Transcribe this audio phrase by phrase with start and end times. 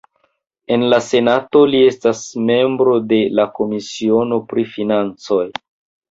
[0.75, 5.43] En la Senato, li estas membro de la komisiono pri financoj.